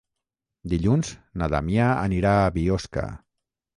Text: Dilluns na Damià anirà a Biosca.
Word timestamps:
Dilluns 0.71 1.11
na 1.41 1.49
Damià 1.55 1.91
anirà 2.07 2.33
a 2.47 2.51
Biosca. 2.57 3.05